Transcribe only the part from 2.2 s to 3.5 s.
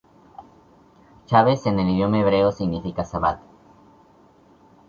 hebreo significa Sabat.